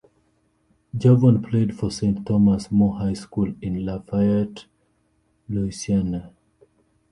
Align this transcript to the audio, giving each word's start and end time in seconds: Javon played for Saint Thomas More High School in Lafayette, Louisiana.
Javon 0.97 1.47
played 1.47 1.77
for 1.77 1.91
Saint 1.91 2.25
Thomas 2.25 2.71
More 2.71 2.95
High 2.97 3.13
School 3.13 3.53
in 3.61 3.85
Lafayette, 3.85 4.65
Louisiana. 5.47 6.33